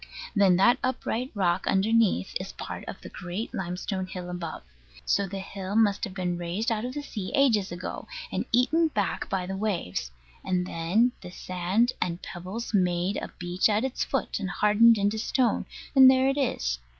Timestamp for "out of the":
6.71-7.03